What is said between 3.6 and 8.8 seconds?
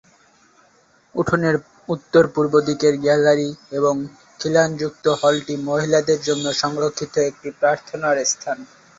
এবং খিলানযুক্ত হলটি মহিলাদের জন্য সংরক্ষিত একটি প্রার্থনার স্থান।